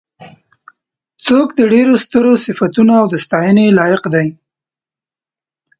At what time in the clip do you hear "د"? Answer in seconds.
1.57-1.61, 3.13-3.15